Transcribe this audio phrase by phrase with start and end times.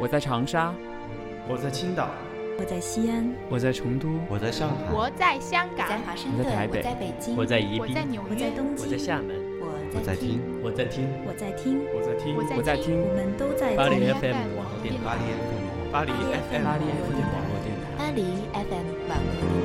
[0.00, 0.74] 我在长沙，
[1.48, 2.10] 我在青岛，
[2.58, 9.36] 我在西安，我在成都，我在上海，我在香港，在华盛顿，我在台北，我在北京，我在宜宾，我在纽约，我在东京，我在厦门，
[9.94, 18.18] 我在听，我在听，我在听，我在听，我在听，我们都在巴黎 FM 网络电台，巴黎 FM，巴黎 FM 网络电台，巴黎
[18.50, 19.62] FM 网络电台，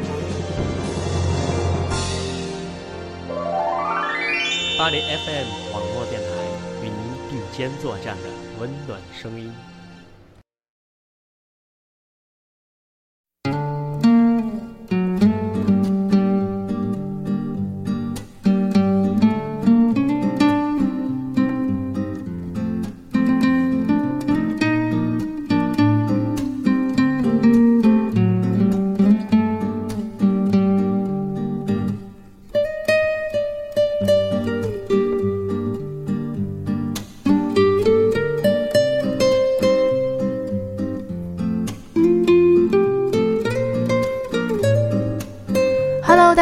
[4.78, 6.30] 巴黎 FM 网络电台
[6.84, 9.52] 与您并肩作战的温暖声音。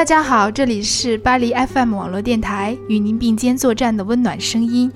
[0.07, 4.89] 大家好，这里是巴黎 FM 网络电台，与您并肩作战的温暖声音，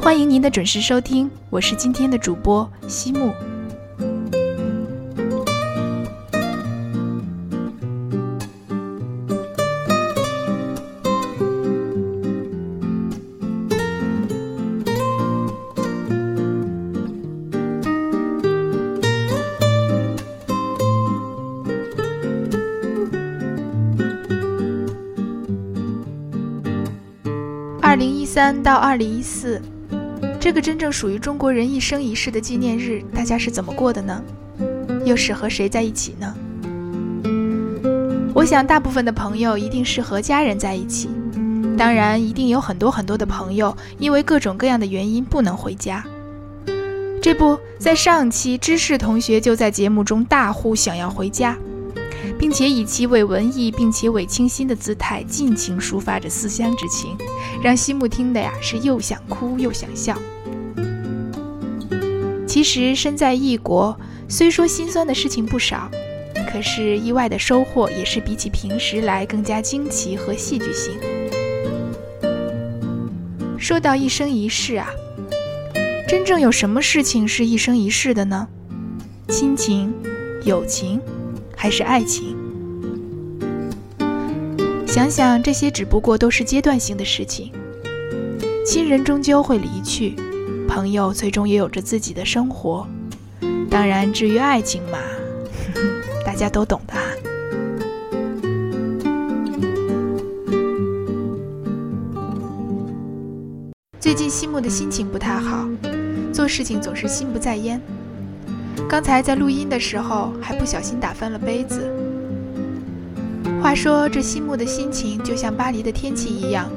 [0.00, 3.34] 欢迎您的准时收听，我是今天的主播西木。
[28.42, 29.60] 三到二零一四，
[30.40, 34.18] 这个真正属于中国人一生一世的纪念日，大家是怎么过的呢？
[35.04, 36.34] 又是和谁在一起呢？
[38.32, 41.10] 我想，大部分的朋友一定是和家人在一起，
[41.76, 46.02] 当然，一定有很多很多的朋友因为各种各样的原因不能回家。
[47.20, 51.54] 这不在上期，知识同学就在节目中大呼想要回家。
[52.40, 57.14] 并且以其伪文艺并且伪清新的姿态，尽情抒发着思乡之情，
[57.62, 60.16] 让西木听的呀是又想哭又想笑。
[62.46, 63.94] 其实身在异国，
[64.26, 65.90] 虽说心酸的事情不少，
[66.50, 70.94] 可是意外的收获也是比起平时来更加惊奇和戏剧性。
[73.58, 74.88] 说到一生一世啊，
[76.08, 78.48] 真正有什么事情是一生一世的呢？
[79.28, 79.92] 亲情、
[80.46, 80.98] 友情。
[81.60, 82.34] 还是爱情？
[84.86, 87.52] 想想这些，只不过都是阶段性的事情。
[88.64, 90.16] 亲人终究会离去，
[90.66, 92.88] 朋友最终也有着自己的生活。
[93.68, 94.96] 当然，至于爱情嘛，
[96.24, 97.02] 大家都懂的啊。
[104.00, 105.68] 最近西木的心情不太好，
[106.32, 107.78] 做事情总是心不在焉。
[108.88, 111.90] 刚才在录音的时候，还不小心打翻了杯子。
[113.62, 116.68] 话说，这西木的心情就像巴黎的天气一样，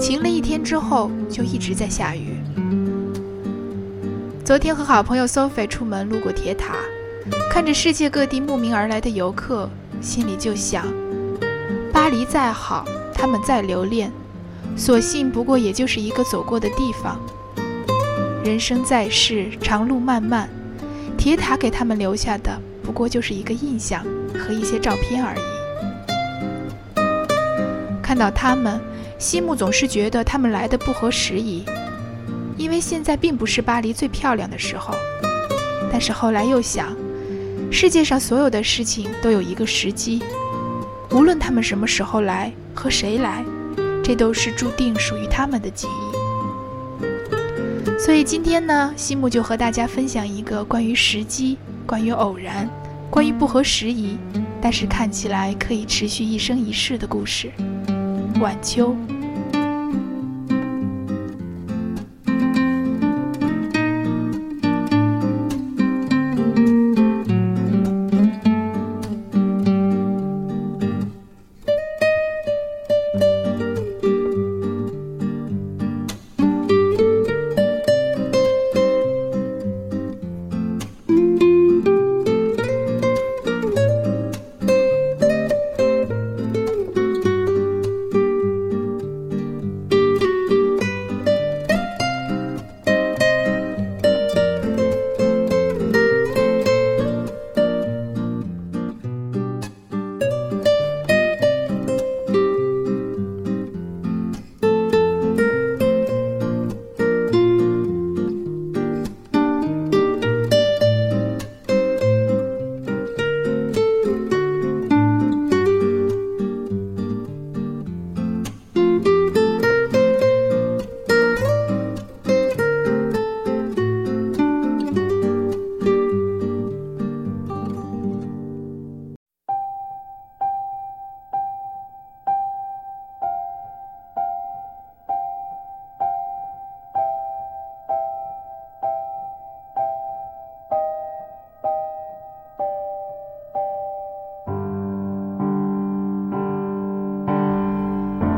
[0.00, 2.36] 晴了一天之后就一直在下雨。
[4.44, 6.74] 昨天和好朋友 Sophie 出门路过铁塔，
[7.50, 9.68] 看着世界各地慕名而来的游客，
[10.00, 10.84] 心里就想：
[11.92, 12.84] 巴黎再好，
[13.14, 14.10] 他们再留恋，
[14.76, 17.18] 所幸不过也就是一个走过的地方。
[18.44, 20.48] 人生在世，长路漫漫。
[21.24, 24.04] 铁塔给他们留下的不过就是一个印象
[24.38, 25.40] 和一些照片而已。
[28.02, 28.78] 看到他们，
[29.18, 31.64] 西木总是觉得他们来的不合时宜，
[32.58, 34.94] 因为现在并不是巴黎最漂亮的时候。
[35.90, 36.94] 但是后来又想，
[37.72, 40.22] 世界上所有的事情都有一个时机，
[41.10, 43.42] 无论他们什么时候来和谁来，
[44.02, 46.23] 这都是注定属于他们的记忆。
[48.04, 51.56] 所以今天呢，西木就和大家分享一个关于时机、
[51.86, 52.68] 关于偶然、
[53.08, 54.18] 关于不合时宜，
[54.60, 57.50] 但是看起来可以持续一生一世的故事——
[58.42, 58.94] 晚秋。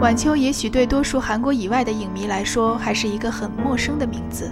[0.07, 4.49] 晚秋也许对多数韩国以外的影迷来说还是一个很陌生的名字，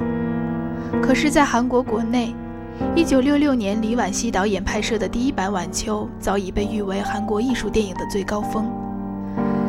[1.00, 2.34] 可是，在韩国国内
[2.96, 8.68] ，1966年李婉希导演拍摄的第一版《晚秋》早已被誉为韩国艺术电影的最高峰。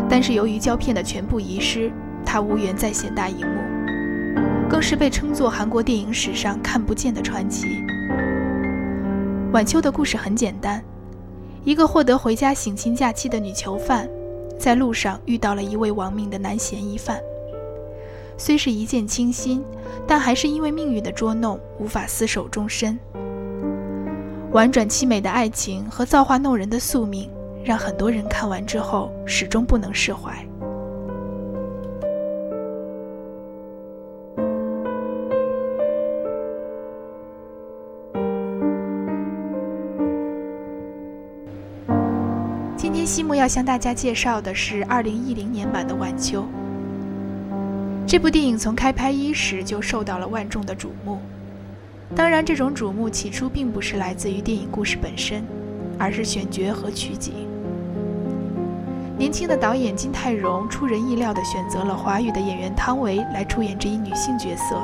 [0.09, 1.91] 但是由于胶片的全部遗失，
[2.25, 7.67] 它无缘再现大荧幕，更是被称作韩国电影史上看不见的传奇。
[9.51, 10.83] 晚秋的故事很简单，
[11.63, 14.09] 一个获得回家省亲假期的女囚犯，
[14.57, 17.19] 在路上遇到了一位亡命的男嫌疑犯。
[18.38, 19.63] 虽是一见倾心，
[20.07, 22.98] 但还是因为命运的捉弄，无法厮守终身。
[24.52, 27.30] 婉转凄美的爱情和造化弄人的宿命。
[27.66, 30.48] 让很多人看完之后始终不能释怀。
[43.06, 46.42] 天西木要向大家介绍的是二零一零年版的《晚秋》。
[48.07, 51.19] 这部电影从开拍伊始就受到了万众的瞩目，
[52.16, 55.44] 当然，这种瞩目起初并不是来自于电影故事本身，
[56.00, 57.48] 而是选角和取景。
[59.19, 64.81] 年轻的导演金泰荣出人意料地选择了华语的演员汤唯来出演这一女性角色，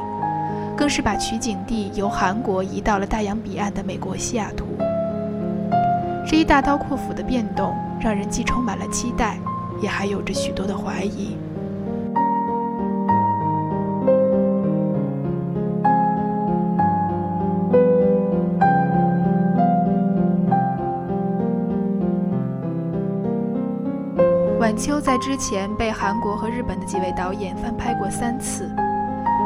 [0.77, 4.67] 更是把取景地由韩国移到了大洋彼岸的美国西雅图。
[6.27, 9.37] 这一大刀阔斧的变动，让人既充满了期待，
[9.79, 11.37] 也还有着许多的怀疑。
[24.59, 28.69] 晚秋在之前被韩国和日本的几位导演翻拍过三次，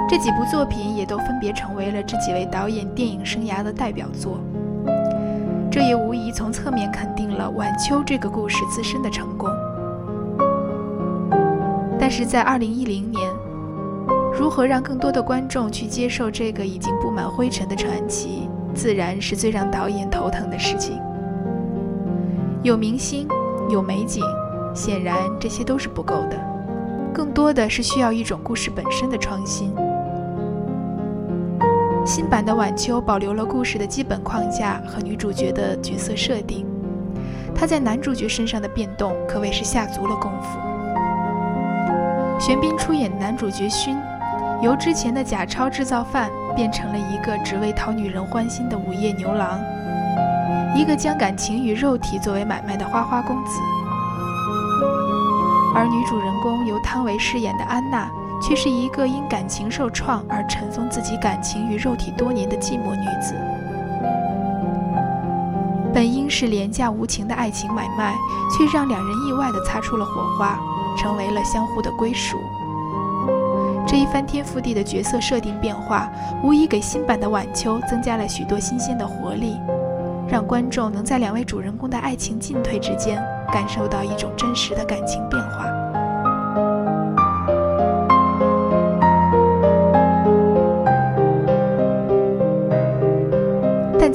[0.07, 4.39] 这几部作品也都分别成为了这几位导演电影生涯的代表作。
[5.75, 9.50] 这也无疑从侧面肯定了晚秋这个故事自身的成功。
[12.00, 13.30] 但是在2010年，
[14.33, 20.98] 如何让更多的观众去接受这个已经布满灰尘的传奇，自然是最让导演头疼的事情。
[22.63, 23.27] 有明星，
[23.69, 24.24] 有美景。
[24.74, 26.39] 显然这些都是不够的，
[27.13, 29.75] 更多的是需要一种故事本身的创新。
[32.05, 36.63] 新版的《晚秋》保留了故事的基本框架和女主角的角色设定，
[37.55, 40.59] 她在男主角身上的变动可谓是下足了功夫。
[42.39, 43.97] 玄彬出演男主角勋，
[44.61, 49.59] 由之前的假钞制造犯变成了一个只为讨女人欢心的午夜牛郎，
[50.75, 53.59] 一个将感情与肉体作为买卖的花花公子。
[55.73, 58.07] 而女主人公由汤唯饰演的安娜，
[58.41, 63.35] 却是一个因感情受创而尘封自己感情与肉体多年的寂寞女子。
[65.93, 68.13] 本应是廉价无情的爱情买卖，
[68.51, 70.60] 却让两人意外地擦出了火花，
[70.98, 72.38] 成为了相互的归属。
[73.88, 76.10] 这一翻天覆地的角色设定变化，
[76.43, 79.57] 无疑给新版的晚秋增加了许多新鲜的活力，
[80.27, 83.24] 让观众能在两位主人公的爱情进退之间。
[83.53, 85.65] 感受到一种真实的感情变化，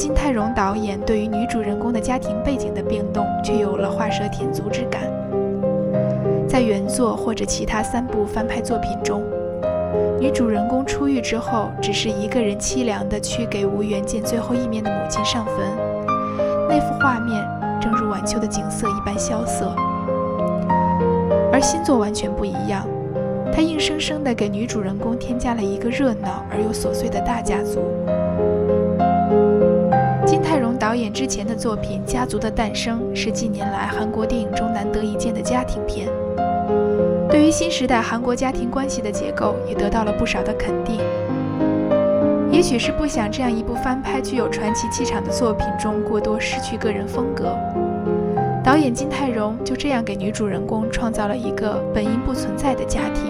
[0.01, 5.03] 金泰荣导演对于女主人公的家庭背景的变动却有了画蛇添足之感。
[6.49, 9.23] 在原作或者其他三部翻拍作品中，
[10.19, 15.57] 女主人公出狱之后，只是一个人凄凉的去给无缘见最后一面的母亲上坟，
[16.67, 17.47] 那幅画面。
[17.79, 19.75] 正如晚秋的景色一般萧瑟，
[21.53, 22.87] 而新作完全不一样，
[23.53, 27.83] 它硬生生地给女主人公添加了一个热闹而又琐碎的大家族。
[30.91, 36.09] 导演之前的作品《家族的诞生》是近年来韩国电影中难得一见的家庭片，
[37.31, 40.99] 对于新时代韩国家庭关系的结构也得到了不少的肯定。
[42.51, 47.57] 也许是不想这样一部翻拍具有传奇气场的作品中过多失去个人风格，
[48.65, 53.27] 导演金泰荣就这样给女主人公创造了一个本应不存在的家庭。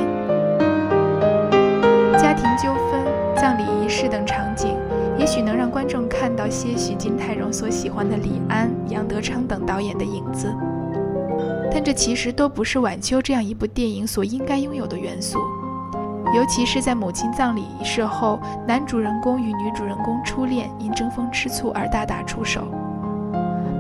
[2.17, 3.05] 家庭纠纷、
[3.37, 4.79] 葬礼仪式等场景，
[5.21, 10.51] 也许能让观众看到些许金泰荣所喜欢的李安、杨德昌等导演的影子，
[11.71, 15.39] 但这其实都不是《晚秋》这样一部电影所应该拥有的元素。
[16.35, 22.63] 尤其是在母亲葬礼仪式后，男主人公与女主人公初恋因争风吃醋而大打出手，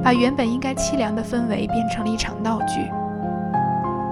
[0.04, 2.82] 把原本应该凄凉的氛围变成了一场闹剧。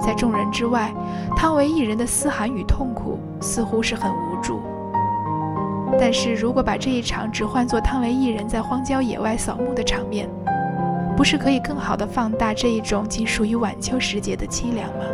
[0.00, 0.94] 在众人之外，
[1.36, 4.62] 汤唯一人的嘶喊与痛苦似乎是很无助。
[6.00, 10.28] 但是如果把这一场只换作汤唯一人在荒郊野外扫墓的场面，
[11.16, 15.04] 不是可以更好的放大这一种仅属于晚秋时节的凄凉吗？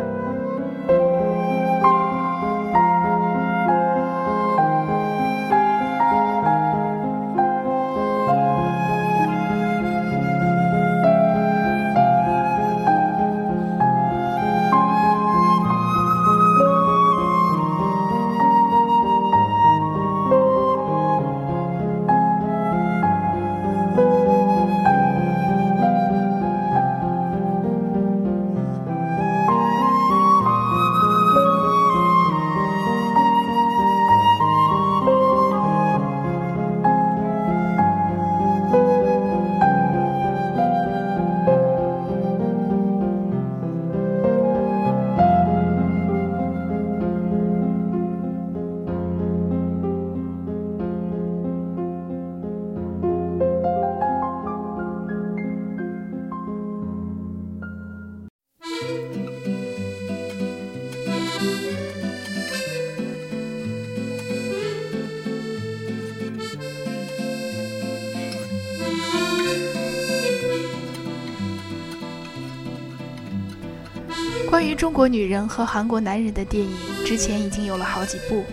[74.85, 76.71] 中国女人和韩国男人的电影，
[77.03, 78.43] 之前已经有了好几部，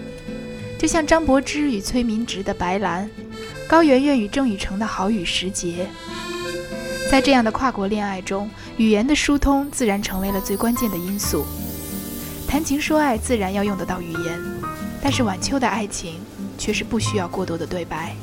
[0.79, 3.05] 就像张柏芝与崔明植的《白兰》，
[3.69, 5.87] 高圆圆与郑雨盛的《好雨时节》。
[7.11, 8.49] 在这样的跨国恋爱中，
[8.79, 11.45] 语言的疏通自然成为了最关键的因素。
[12.49, 14.41] 谈情说爱自然要用得到语言，
[15.03, 16.15] 但是晚秋的爱情
[16.57, 18.17] 却是不需要过多的对白。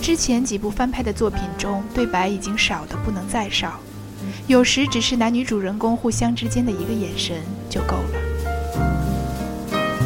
[0.00, 3.78] 之前几部翻拍的作品中，对白已经少得不能再少。
[4.46, 7.36] 有时只是男女主人公互相之间的一个眼神
[7.68, 8.20] 就够了。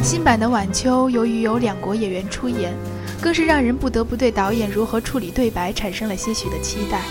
[0.03, 2.73] 新版的《晚秋》由于有两国演员出演，
[3.19, 7.01] 更是让人不得不对导演如何处理对白产生了些许的期待。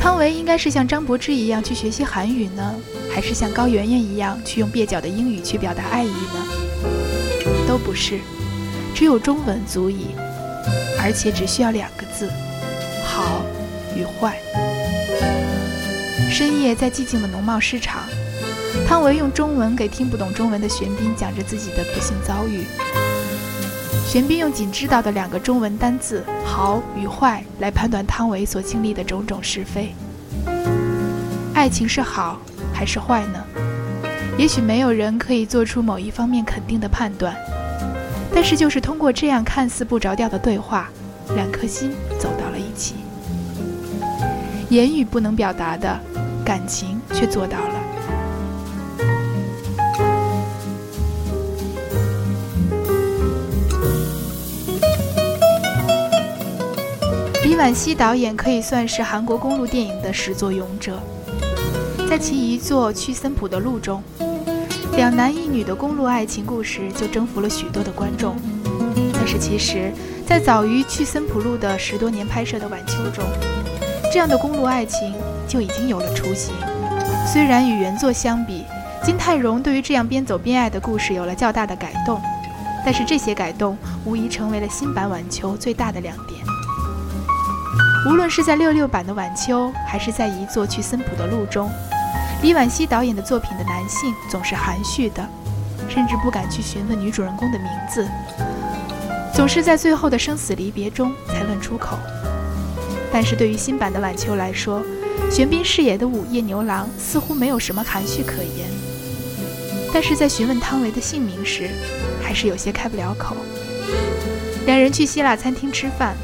[0.00, 2.74] 汤唯应该是像张柏芝一样去学习韩语呢，
[3.10, 6.46] 还是像高圆圆一样去用蹩脚的英语去表达爱意呢？
[7.66, 8.18] 都不是，
[8.94, 10.08] 只有中文足矣，
[11.00, 12.28] 而且只需要两个字：
[13.04, 13.42] 好
[13.96, 14.38] 与坏。
[16.40, 18.00] 深夜，在寂静的农贸市场，
[18.88, 22.64] 汤唯用中文给听不懂中文的玄彬讲着自己的不幸遭遇。
[24.08, 29.94] 玄彬用仅知道的两个中文单字“好”与“坏”来判断汤唯所经历的种种是非。
[31.52, 32.40] 爱情是好
[32.72, 33.44] 还是坏呢？
[34.38, 37.36] 也许没有人可以做出某一方面肯定的判断，
[38.34, 40.88] 但是就是通过这样看似不着调的对话，
[41.34, 42.94] 两颗心走到了一起。
[44.70, 46.00] 言语不能表达的。
[46.50, 47.74] 感情却做到了。
[57.44, 60.98] 李婉熙导演可以算是韩国公路电影的始作俑者，
[62.08, 64.02] 在其一作《去森普的路》中，
[64.96, 68.34] 两男一女的公路爱情故事就征服了许多的观众。
[69.14, 69.92] 但是，其实，
[70.26, 73.24] 在早于《去森普路》的十多年拍摄的《晚秋》中，
[74.12, 75.14] 这样的公路爱情。
[75.50, 76.54] 就已经有了雏形。
[77.26, 78.64] 虽然与原作相比，
[79.02, 82.20] 金泰荣对于这样边走边爱的故事有了较大的改动，
[82.84, 86.38] 但是这些改动无疑成为了新版《晚秋》最大的亮点。
[88.08, 91.68] 无论是在六六版的《晚秋》，还是在一座去森普的路中，
[92.42, 95.28] 李婉熙导演的作品的男性总是含蓄的，
[95.88, 98.08] 甚至不敢去询问女主人公的名字，
[99.34, 101.98] 总是在最后的生死离别中才问出口。
[103.12, 104.82] 但是对于新版的《晚秋》来说，
[105.28, 108.68] 玄彬饰演的午夜牛郎似乎没有什么含蓄可言，
[109.92, 111.68] 但是在询问汤唯的姓名时，
[112.22, 113.36] 还是有些开不了口。
[114.66, 116.14] 两人去希腊餐厅吃饭，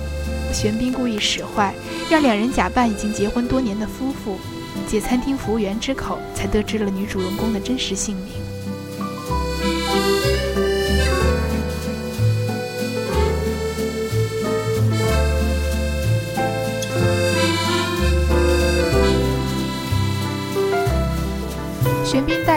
[0.52, 1.74] 玄彬故意使坏，
[2.10, 4.38] 让两人假扮已经结婚多年的夫妇，
[4.86, 8.45] 借餐厅服务员之口才得知了女主人公的真实姓名。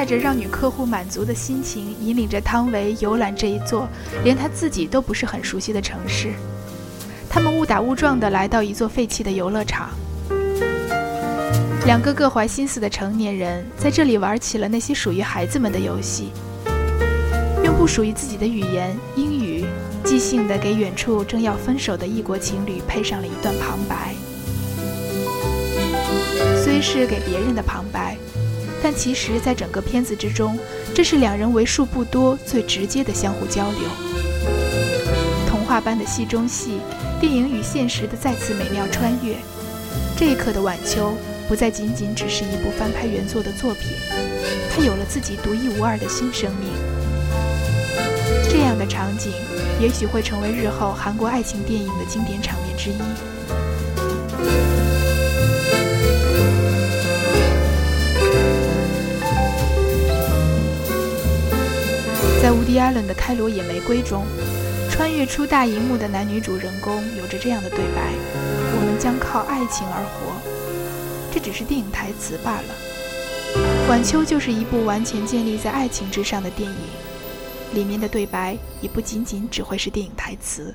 [0.10, 3.88] 着让女客户满足的心情，引领着汤唯游览这一座
[4.24, 6.34] 连他自己都不是很熟悉的城市。
[7.30, 9.92] 他们误打误撞地来到一座废弃的游乐场，
[11.86, 16.32] 两个各怀心思的成年人在这里玩起了那些属于孩子们的游戏，
[17.64, 19.64] 用不属于自己的语言英语，
[20.04, 24.16] 即兴地给远处正要分手的异国情侣配上了一段旁白。
[26.64, 28.18] 虽是给别人的旁白。
[28.82, 30.58] 但其实，在整个片子之中，
[30.96, 33.82] 这是两人为数不多最直接的相互交流。
[35.48, 36.80] 童话般的戏中戏，
[37.20, 39.36] 电影与现实的再次美妙穿越。
[40.18, 41.14] 这一刻的晚秋，
[41.48, 43.92] 不再仅仅只是一部翻拍原作的作品，
[44.70, 46.70] 它有了自己独一无二的新生命。
[48.50, 49.32] 这样的场景，
[49.80, 53.39] 也许会成为日后韩国爱情电影的经典场面之一。
[62.50, 64.26] 在乌迪·艾伦的《开罗野玫瑰》中，
[64.90, 68.12] 穿越出大荧幕的男女主人公有着这样的对白
[68.74, 70.34] ：“我们将靠爱情而活。”
[71.32, 72.74] 这只是电影台词罢了。
[73.88, 76.76] 《晚秋》就是一部完全建立在爱情之上的电影，
[77.76, 80.74] 里面的对白也不仅仅只会是电影台词。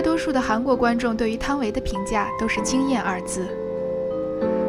[0.00, 3.46] 大多数的韩国观众对于汤唯的评价都是“惊艳”二字，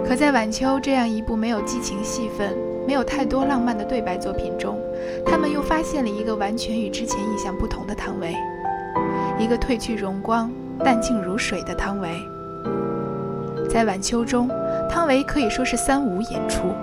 [0.05, 2.53] 可在《晚秋》这样一部没有激情戏份、
[2.85, 4.77] 没有太多浪漫的对白作品中，
[5.25, 8.35] 他们又发现了一个完全与之前印象不同的汤唯，
[9.39, 10.51] 一个褪去荣光、
[10.83, 12.09] 淡静如水的汤唯。
[13.69, 14.49] 在晚秋中，
[14.89, 16.75] 汤唯可以说是三无演出，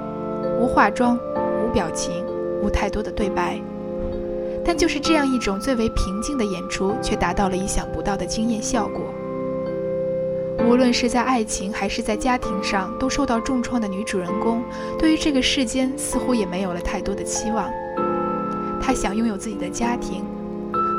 [0.58, 2.24] 无化妆，无表情，
[2.62, 3.60] 无太多的对白。
[4.68, 9.00] 但就是这样一种最为平静的演出，却达到了意想不到的惊艳效果。
[10.68, 14.62] 无论是在爱情还是在家庭上都受到重创的女主人公，
[14.98, 17.70] 对于这个世间似乎也没有了太多的期望。
[18.78, 20.22] 她想拥有自己的家庭，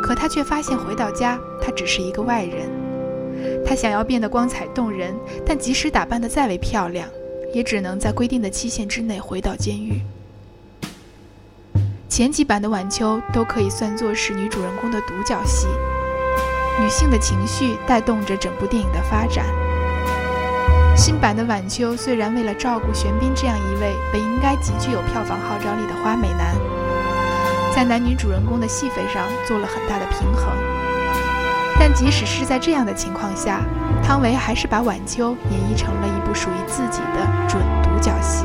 [0.02, 2.72] 可她却发现回到家，她只是一个外人。
[3.63, 5.13] 她想要变得光彩动人，
[5.46, 7.08] 但即使打扮得再为漂亮，
[7.54, 10.02] 也只能在规定的期限之内回到监狱。
[12.19, 15.67] 前几版的晚秋都可以算作是女主人公的独角戏。
[16.77, 19.45] 女性的情绪带动着整部电影的发展。
[20.97, 26.58] 新版的晚秋虽然为了照顾玄彬这样一位本应该极具有票房号召力的花美男，
[27.73, 30.51] 在男女主人公的戏份上做了很大的平衡，
[31.79, 33.62] 但即使是在这样的情况下，
[34.03, 38.43] 汤唯还是把晚秋演绎成了一部属于自己的准独角戏。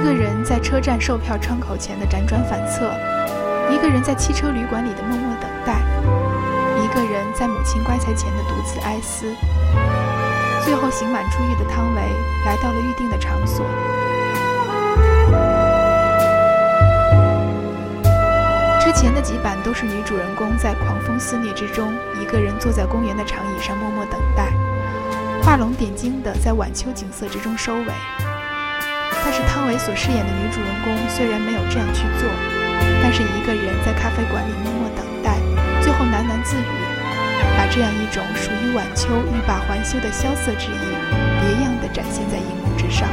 [0.00, 2.90] 一个人在车站售票窗口前的辗转反侧。
[3.70, 5.76] 一个人在汽车旅馆里的默默等待，
[6.82, 9.26] 一个人在母亲棺材前的独自哀思。
[10.64, 12.00] 最后刑满出狱的汤唯
[12.46, 13.66] 来到了预定的场所。
[18.80, 24.50] 之前的几版都是女主人公在狂风肆虐之中，一个人坐在公园的长椅上默默等待，
[25.42, 27.92] 画龙点睛的在晚秋景色之中收尾。
[29.30, 32.28] 但是汤唯所饰演的女主人公虽然没有这样去做。
[33.00, 35.38] 但是一个人在咖啡馆里默默等待，
[35.80, 36.64] 最后喃喃自语，
[37.56, 40.96] 把这样一种属于晚秋欲罢还休的萧瑟之意，
[41.40, 43.08] 别样的展现在荧幕之上。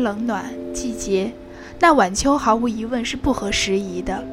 [0.00, 1.32] 冷暖季节，
[1.78, 4.24] 那晚秋毫无疑问是不合时宜的。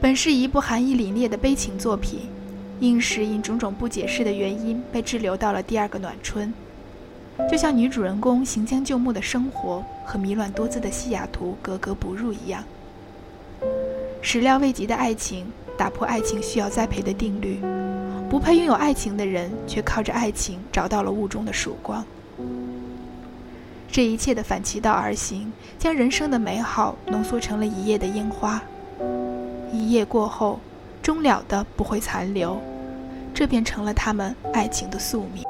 [0.00, 2.20] 本是一部寒意凛冽的悲情作品，
[2.80, 6.52] 硬是因种种不解释的原因被滞留到了第二个暖春。
[7.50, 12.64] 就像女主人公行将就木的生活和迷乱多姿的西雅图格格不入一样。
[14.22, 17.60] 始料未及的爱情打破爱情需要栽培的定律，
[18.28, 22.04] 不配拥有爱情的人却靠着爱情找到了雾中的曙光。
[23.96, 28.60] 这一切的反其道而行，将人生的美好浓缩成了一夜的烟花。
[29.72, 30.60] 一夜过后，
[31.02, 32.60] 终了的不会残留，
[33.32, 35.42] 这便成了他们爱情的宿命。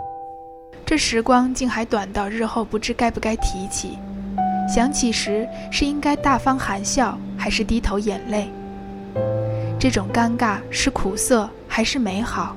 [0.85, 3.99] 这时光竟还短到日后不知该不该提起，
[4.73, 8.49] 想起时是应该大方含笑，还是低头眼泪？
[9.77, 12.55] 这种尴尬是苦涩还是美好？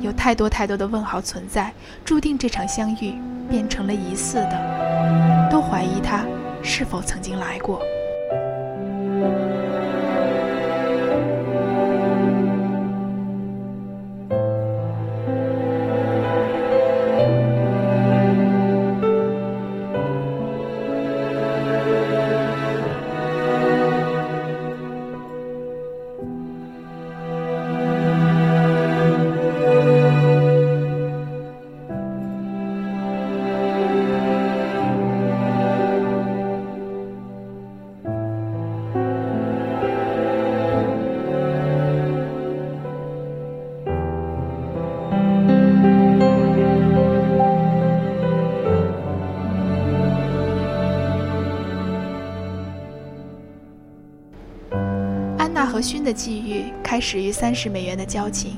[0.00, 1.72] 有太多太多的问号存在，
[2.04, 3.18] 注定这场相遇
[3.50, 5.48] 变成了疑似的。
[5.50, 6.24] 都怀疑他
[6.62, 7.82] 是否曾经来过。
[55.80, 58.56] 勋的际遇开始于三十美元的交情，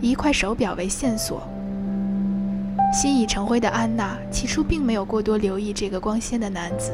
[0.00, 1.42] 一块手表为线索。
[2.92, 6.92] 心已成灰的安娜起初并没有过多留意这个光鲜的男子，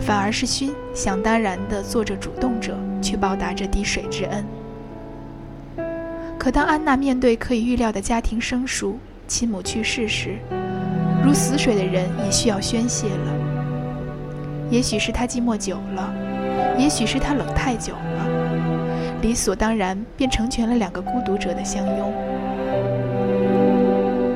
[0.00, 4.44] 反而是勋想当然地做着主动者，去报答这滴水之恩。
[6.38, 8.98] 可当安娜面对可以预料的家庭生疏、
[9.28, 10.38] 亲母去世时，
[11.24, 13.32] 如死水的人也需要宣泄了。
[14.70, 16.12] 也许是他寂寞久了，
[16.76, 17.94] 也许是他冷太久。
[19.22, 22.12] 理所当然，便成全了两个孤独者的相拥。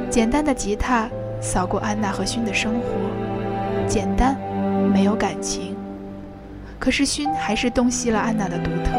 [0.08, 1.08] 简单的吉他
[1.40, 2.86] 扫过安娜和勋的生活，
[3.86, 4.36] 简单，
[4.92, 5.76] 没有感情。
[6.78, 8.92] 可是勋还是洞悉了安娜的独特。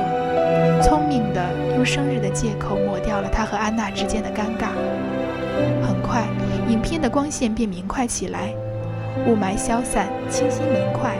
[0.82, 1.44] 聪明的
[1.76, 4.70] 用生日的借口抹掉了他和安娜之间的尴尬。
[5.86, 6.24] 很快，
[6.70, 8.54] 影片的光线便明快起来，
[9.28, 11.16] 雾霾消散，清新明快。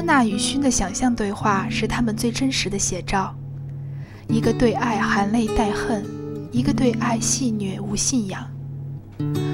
[0.00, 3.36] 安娜与勋的想象对话是他们最真实的写照，
[4.28, 6.02] 一个对爱含泪带恨，
[6.50, 8.42] 一个对爱戏谑无信仰。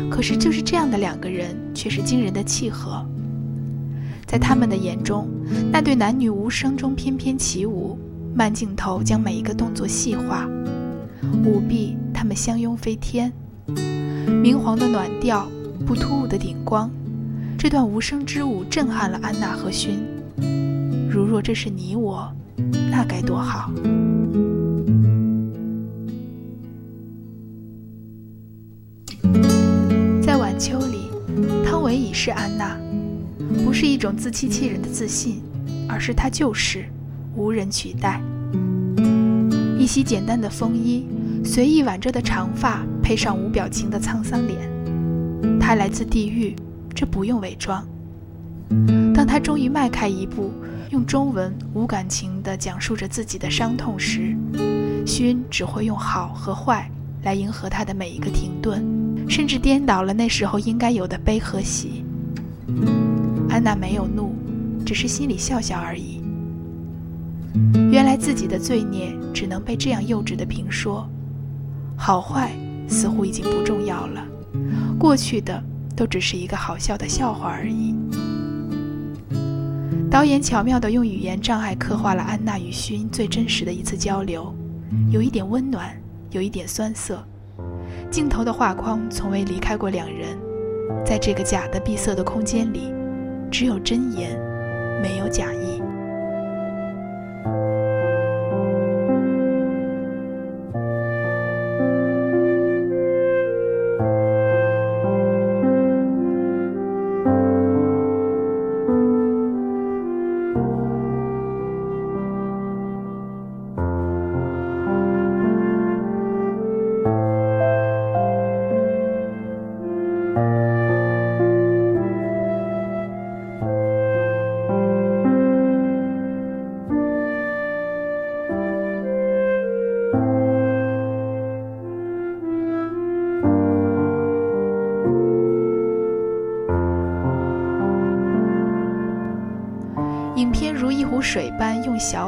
[0.08, 3.04] 可是就是这样的两个人，却是惊人的契合。
[4.24, 5.28] 在他们的眼中，
[5.72, 7.98] 那对男女无声中翩翩起舞，
[8.32, 10.48] 慢镜头将每一个动作细化，
[11.44, 13.32] 舞臂他们相拥飞天，
[14.44, 15.48] 明黄的暖调，
[15.84, 16.88] 不突兀的顶光，
[17.58, 19.98] 这段无声之舞震撼了安娜和勋。
[21.16, 22.30] 如若这是你我，
[22.90, 23.72] 那该多好！
[30.20, 31.08] 在晚秋里，
[31.64, 32.76] 汤唯已是安娜，
[33.64, 35.40] 不是一种自欺欺人的自信，
[35.88, 36.84] 而是她就是，
[37.34, 38.20] 无人取代。
[39.78, 41.06] 一袭简单的风衣，
[41.42, 44.60] 随意挽着的长发，配上无表情的沧桑脸，
[45.58, 46.54] 她来自地狱，
[46.94, 47.82] 这不用伪装。
[49.14, 50.50] 当她终于迈开一步。
[50.90, 54.36] 用中文无感情地讲述着自己的伤痛时，
[55.04, 56.88] 勋只会用好和坏
[57.22, 58.84] 来迎合他的每一个停顿，
[59.28, 62.04] 甚至颠倒了那时候应该有的悲和喜。
[63.48, 64.32] 安娜没有怒，
[64.84, 66.22] 只是心里笑笑而已。
[67.90, 71.08] 原来自己的罪孽只能被这样幼稚的评说，
[71.96, 72.52] 好坏
[72.88, 74.24] 似乎已经不重要了，
[74.98, 75.62] 过去的
[75.96, 77.94] 都只是一个好笑的笑话而已。
[80.08, 84.54] 导演巧妙地用语言障碍刻画了安娜与勋最真实的一次交流，
[85.10, 87.22] 有一点温暖，有一点酸涩。
[88.10, 90.38] 镜头的画框从未离开过两人，
[91.04, 92.92] 在这个假的闭塞的空间里，
[93.50, 94.38] 只有真言，
[95.02, 95.82] 没有假意。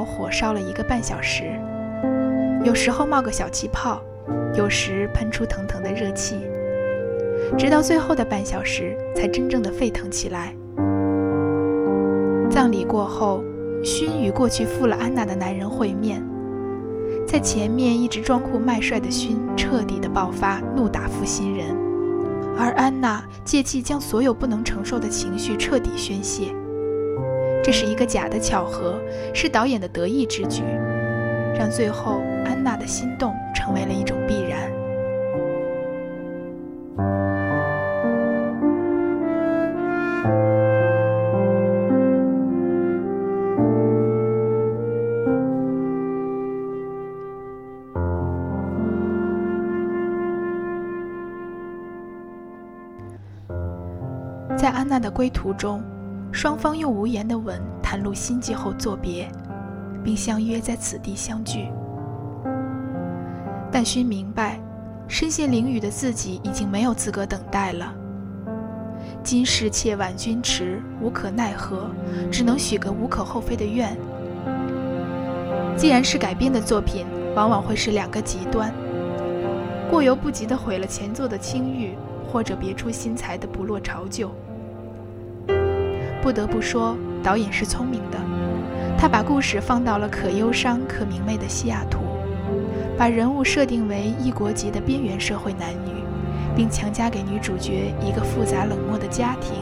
[0.08, 1.44] 火烧了一个半小时，
[2.64, 4.02] 有时候冒个小气泡，
[4.54, 6.36] 有时喷出腾腾的热气，
[7.58, 10.54] 直到最后的半小时才真正的沸腾起来。
[12.50, 13.44] 葬礼过后，
[13.84, 16.20] 勋与过去负了安娜的男人会面，
[17.26, 21.66] 在前面一直装酷卖帅的勋彻底的爆发，怒打负心人，
[22.58, 26.54] 而安娜借机将所有不能承受的情绪彻底宣泄。
[27.68, 28.98] 这是一个假的巧合，
[29.34, 30.62] 是导演的得意之举，
[31.54, 34.72] 让最后安娜的心动成为了一种必然。
[54.56, 55.82] 在安娜的归途中。
[56.30, 59.28] 双方用无言的吻袒露心迹后作别，
[60.04, 61.68] 并相约在此地相聚。
[63.72, 64.60] 但勋明白，
[65.08, 67.94] 身陷囹圄的自己已经没有资格等待了。
[69.22, 71.90] 今世妾婉君迟，无可奈何，
[72.30, 73.96] 只能许个无可厚非的愿。
[75.76, 78.72] 既然是改编的作品，往往会是两个极端：
[79.90, 81.96] 过犹不及的毁了前作的清誉，
[82.30, 84.30] 或者别出心裁的不落潮旧。
[86.28, 88.18] 不得不说，导演是聪明的。
[88.98, 92.00] 他把故事放到了可忧伤、可明媚的西雅图，
[92.98, 96.04] 把人物设定为异国籍的边缘社会男女，
[96.54, 99.54] 并强加给女主角一个复杂冷漠的家庭，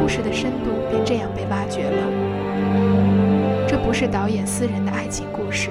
[0.00, 3.66] 故事的深度便这样被挖掘了。
[3.66, 5.70] 这不是导演私人的爱情故事，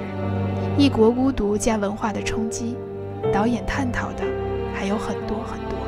[0.76, 2.76] 异国孤独加文化的冲击，
[3.32, 4.22] 导演探讨的
[4.74, 5.78] 还有很多很多。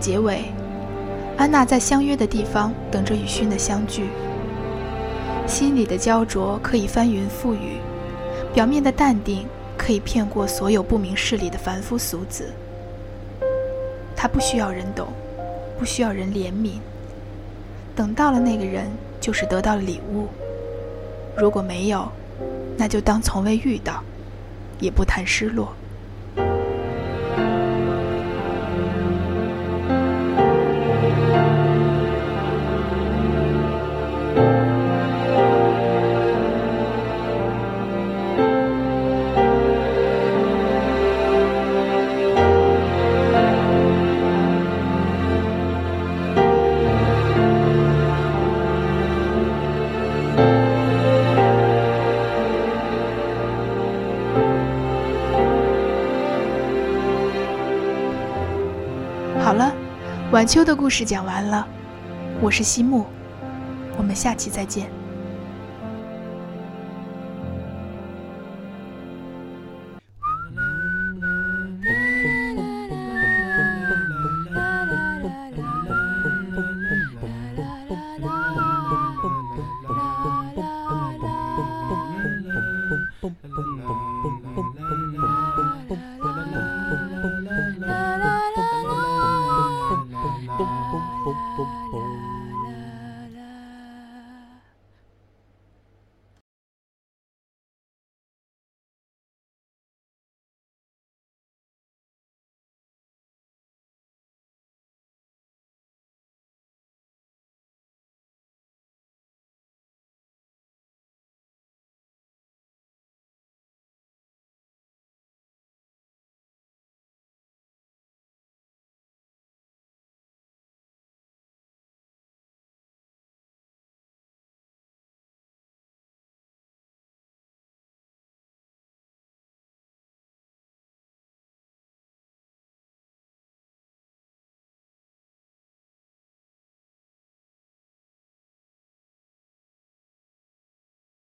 [0.00, 0.44] 结尾，
[1.36, 4.08] 安娜在相约的地方等着与勋的相聚。
[5.46, 7.78] 心里的焦灼可以翻云覆雨，
[8.52, 12.52] 表面的淡定可以骗过所有不明事理的凡夫俗子。
[14.14, 15.08] 他不需要人懂，
[15.78, 16.78] 不需要人怜悯。
[17.96, 18.86] 等到了那个人，
[19.20, 20.26] 就是得到了礼物。
[21.36, 22.08] 如果没有，
[22.76, 24.02] 那就当从未遇到，
[24.80, 25.72] 也不谈失落。
[60.38, 61.66] 晚秋的故事讲完了，
[62.40, 63.06] 我是西木，
[63.96, 64.88] 我们下期再见。